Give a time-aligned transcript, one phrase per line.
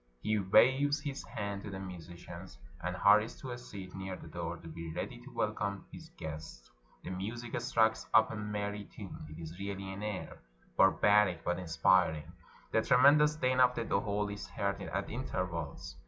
[0.23, 4.57] He waves his hand to the musicians, and hurries to a seat near the door,
[4.57, 6.71] to be ready to welcome his guests;
[7.03, 10.39] the music strikes up a merry tune (it is really an air—
[10.75, 12.31] bar baric, but inspiriting);
[12.71, 15.95] the tremendous din of the dohol is heard at intervals.